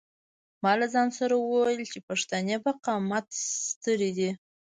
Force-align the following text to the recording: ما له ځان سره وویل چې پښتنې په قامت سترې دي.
ما 0.63 0.73
له 0.79 0.87
ځان 0.93 1.09
سره 1.19 1.33
وویل 1.37 1.83
چې 1.91 1.99
پښتنې 2.09 2.55
په 2.65 2.71
قامت 2.85 3.25
سترې 3.67 4.11
دي. 4.17 4.29